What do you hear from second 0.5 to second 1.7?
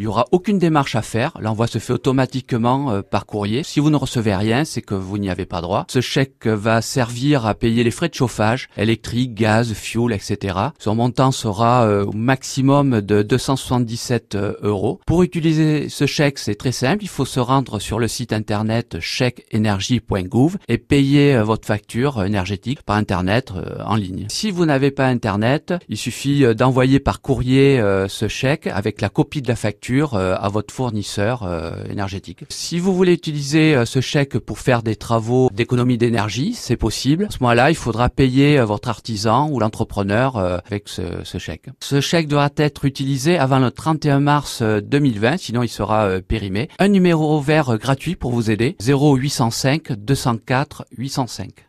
démarche à faire. L'envoi